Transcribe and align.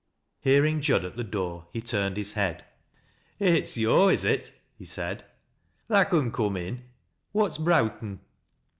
Hearing 0.39 0.81
Jud 0.81 1.05
at 1.05 1.15
the 1.15 1.23
door, 1.23 1.67
he 1.71 1.79
turned 1.79 2.17
his 2.17 2.33
head." 2.33 2.65
It's 3.39 3.77
yo', 3.77 4.07
is 4.09 4.25
it?" 4.25 4.51
he 4.79 4.83
said." 4.83 5.23
Tha 5.89 6.05
con 6.05 6.31
coom 6.31 6.57
in. 6.57 6.81
What's 7.33 7.59
browten?" 7.59 8.19